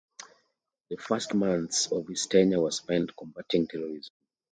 The 0.89 0.95
first 0.97 1.35
months 1.35 1.91
of 1.91 2.07
his 2.07 2.25
tenure 2.25 2.61
were 2.61 2.71
spent 2.71 3.15
combating 3.15 3.67
terrorism. 3.67 4.11